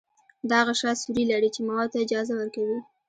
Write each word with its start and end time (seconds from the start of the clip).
دا 0.49 0.59
غشا 0.67 0.91
سوري 1.01 1.23
لري 1.31 1.49
چې 1.55 1.61
موادو 1.67 1.91
ته 1.91 1.97
اجازه 2.05 2.33
ورکوي. 2.35 2.79